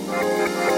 Música 0.00 0.77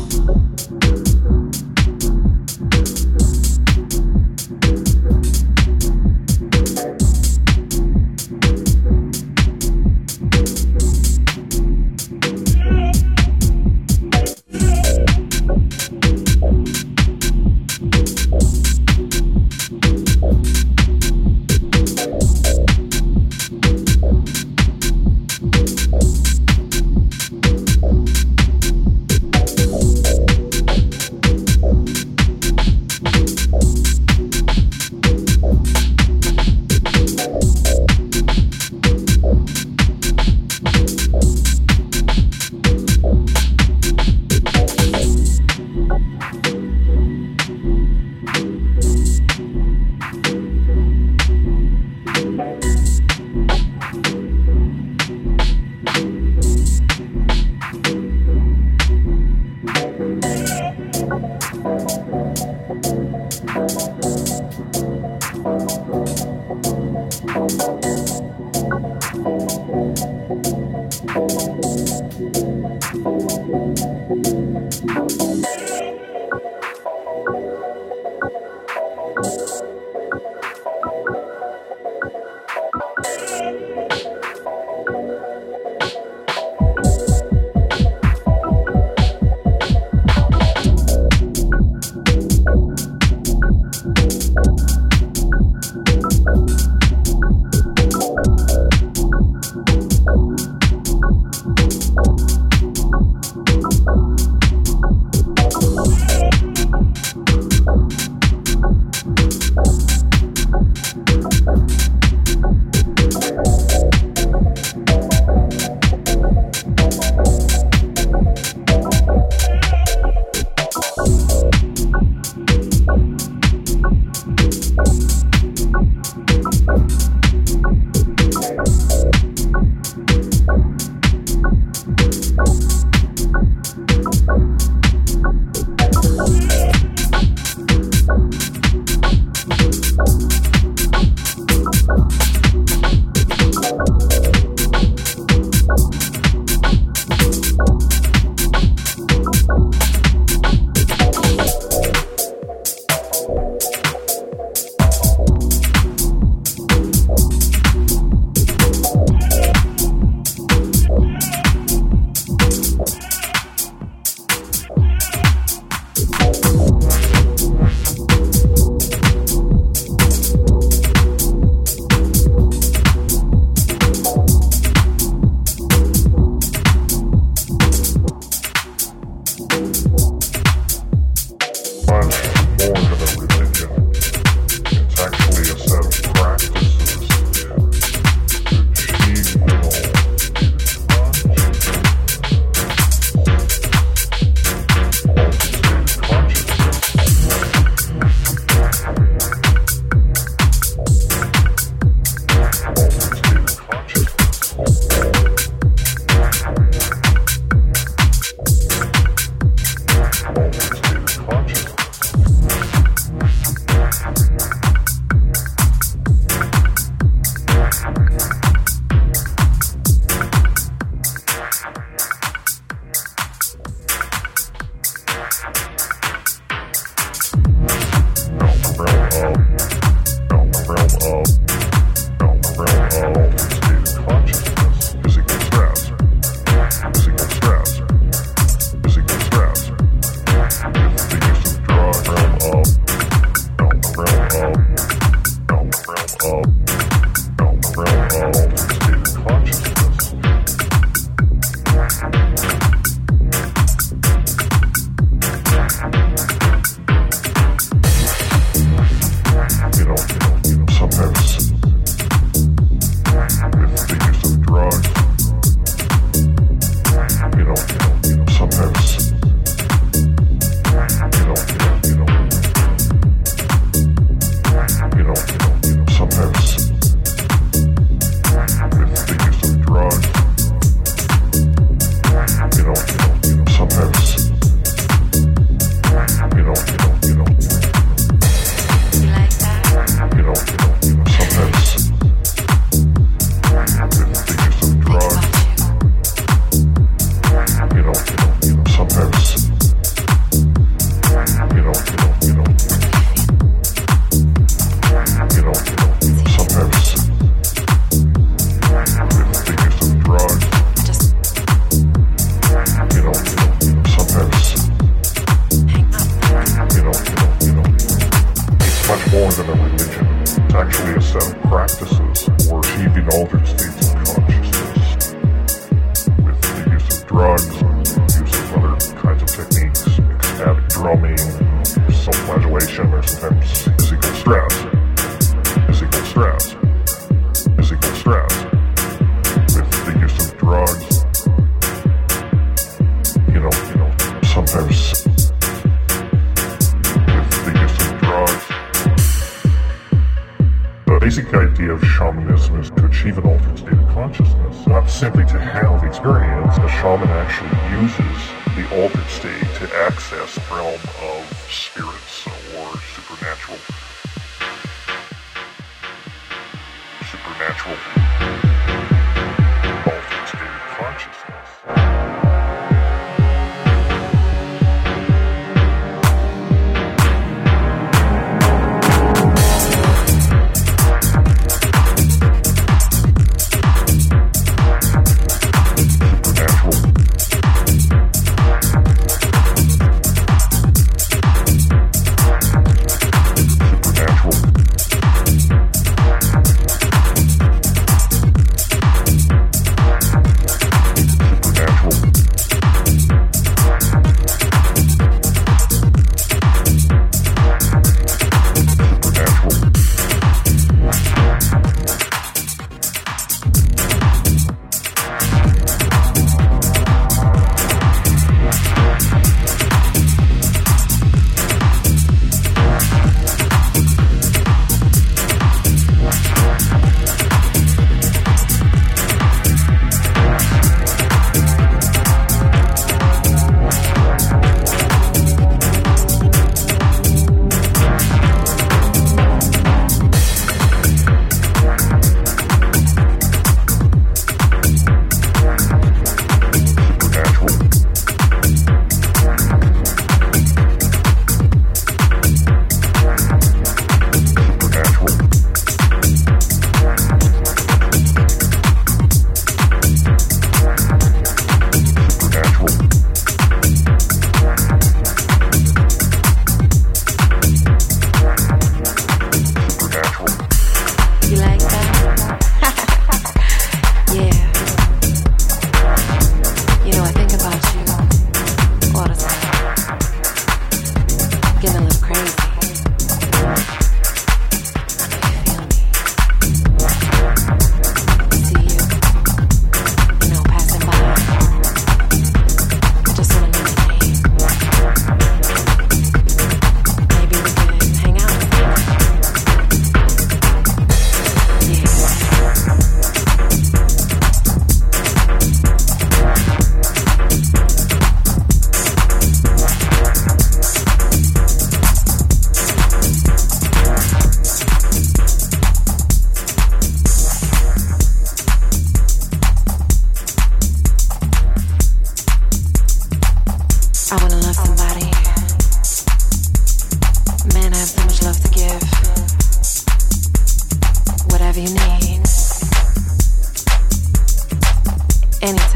Anytime. 535.43 535.70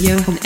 Is 0.00 0.37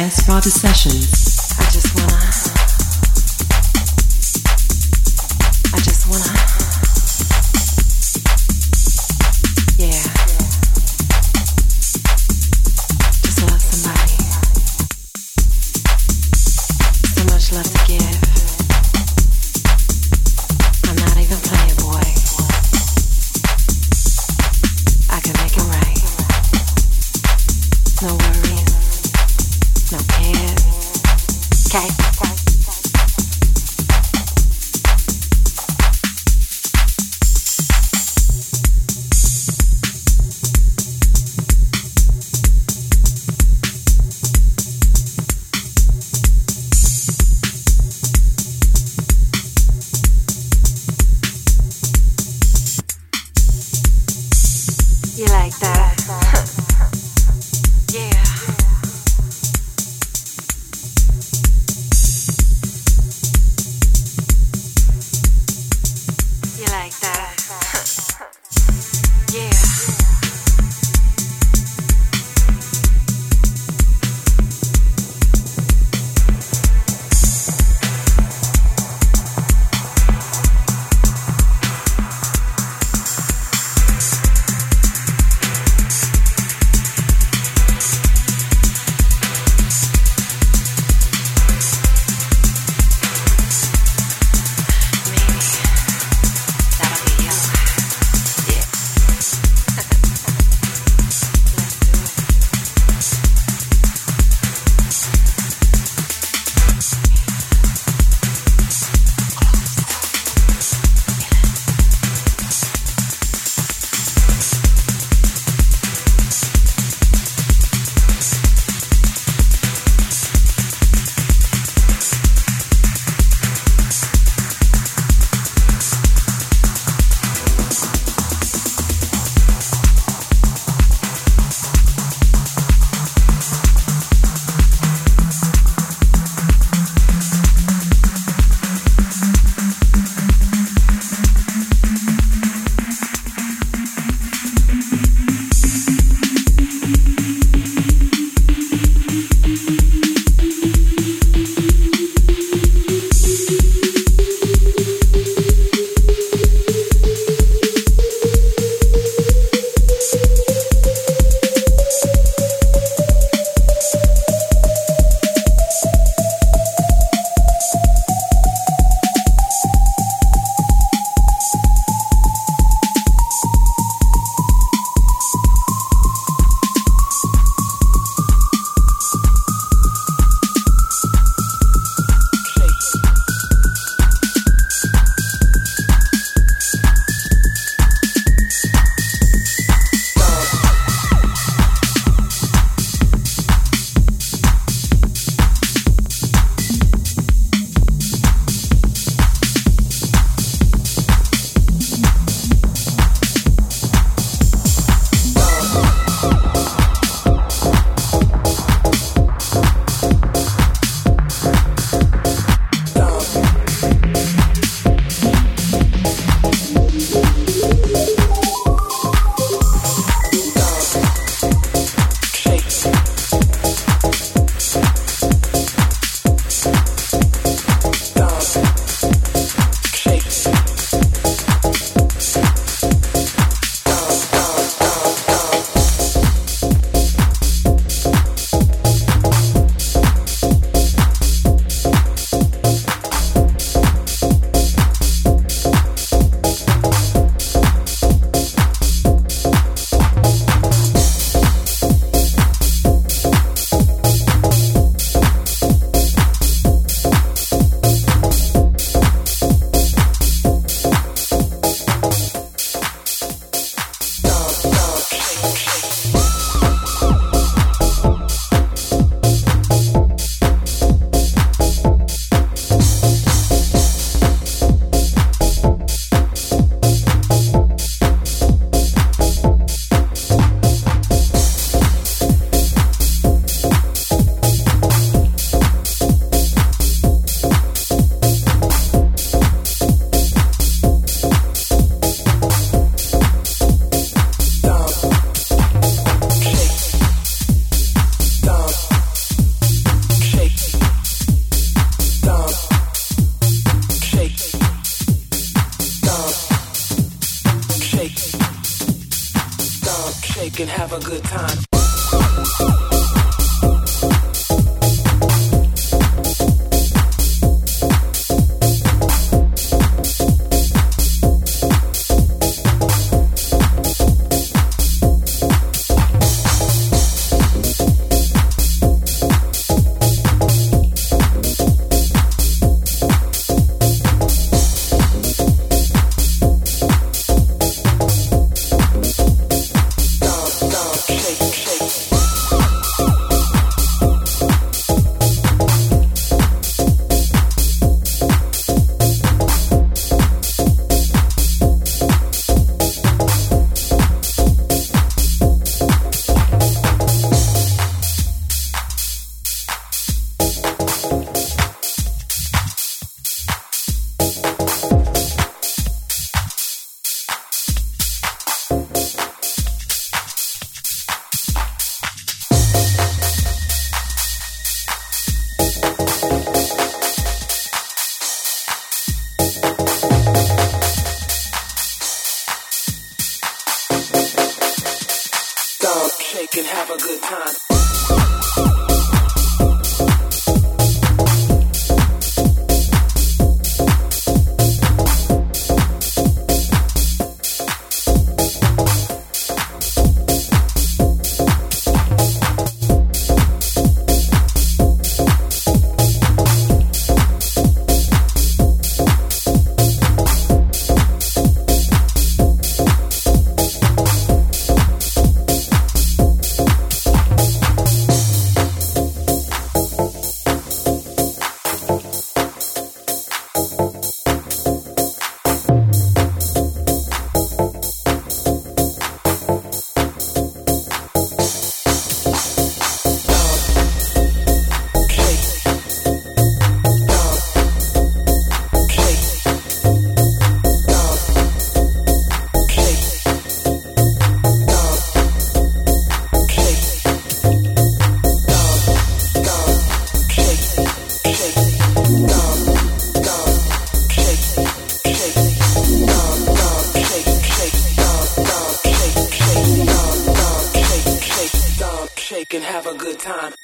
Shake 462.43 462.55
and 462.55 462.65
have 462.65 462.89
a 462.89 462.95
good 462.97 463.21
time. 463.21 463.62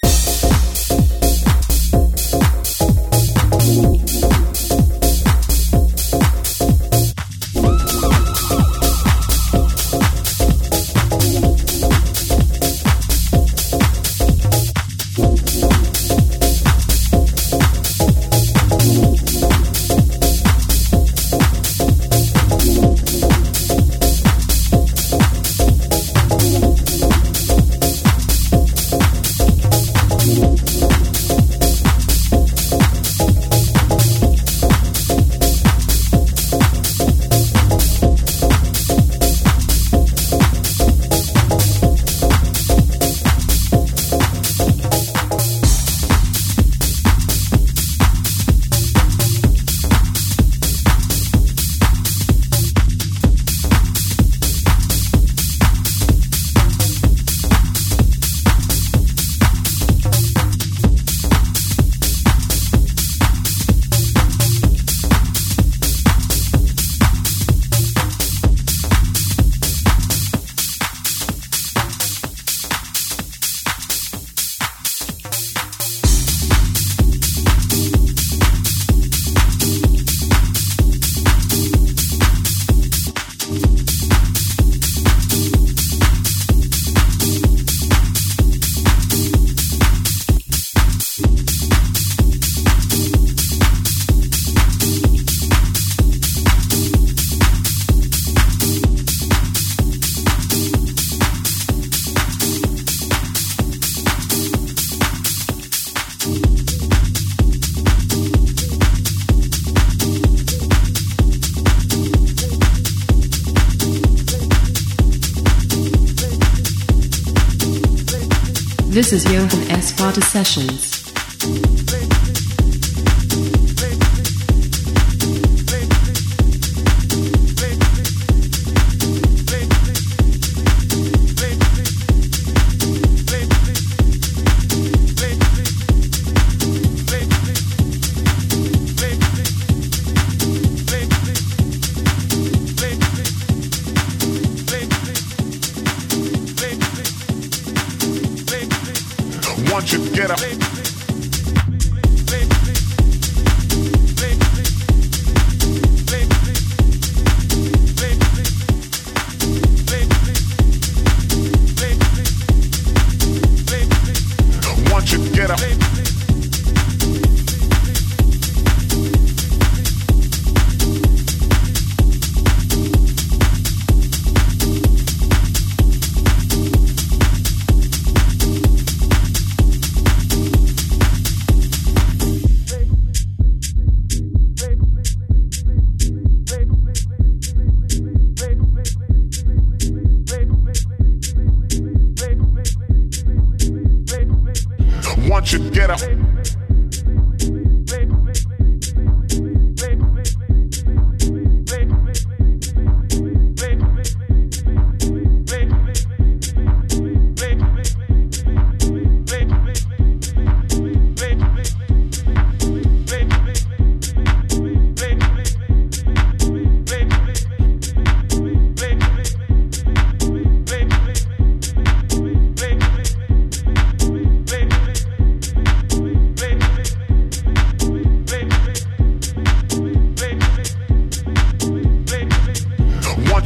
This 118.98 119.12
is 119.12 119.24
Johan 119.32 119.70
S. 119.70 119.90
Sparta 119.90 120.20
Sessions. 120.20 120.97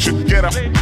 should 0.02 0.26
get 0.26 0.44
up. 0.44 0.81